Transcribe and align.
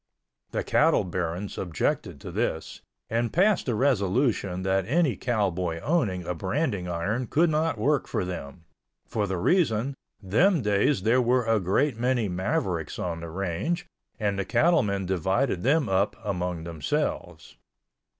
The 0.49 0.63
cattle 0.63 1.03
barons 1.03 1.59
objected 1.59 2.19
to 2.21 2.31
this, 2.31 2.81
and 3.07 3.31
passed 3.31 3.69
a 3.69 3.75
resolution 3.75 4.63
that 4.63 4.87
any 4.87 5.15
cowboy 5.15 5.79
owning 5.81 6.25
a 6.25 6.33
branding 6.33 6.87
iron 6.87 7.27
could 7.27 7.51
not 7.51 7.77
work 7.77 8.07
for 8.07 8.25
them—for 8.25 9.27
the 9.27 9.37
reason, 9.37 9.93
them 10.19 10.63
days 10.63 11.03
there 11.03 11.21
were 11.21 11.45
a 11.45 11.59
great 11.59 11.99
many 11.99 12.27
mavericks 12.27 12.97
on 12.97 13.19
the 13.19 13.29
range 13.29 13.85
and 14.19 14.39
the 14.39 14.43
cattlemen 14.45 15.05
divided 15.05 15.61
them 15.61 15.87
up 15.87 16.15
among 16.25 16.63
themselves. 16.63 17.57